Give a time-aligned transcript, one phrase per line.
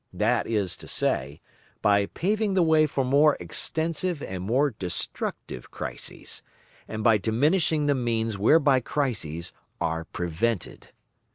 [0.13, 1.41] That is to say,
[1.83, 6.41] by paving the way for more extensive and more destructive crises,
[6.87, 10.87] and by diminishing the means whereby crises are prevented.